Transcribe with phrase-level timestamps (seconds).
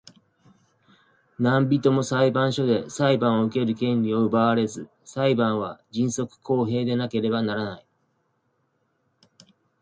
[1.37, 7.85] 何人（なんびと）も裁判所で裁判を受ける権利を奪われず、裁判は迅速公平でなければならない。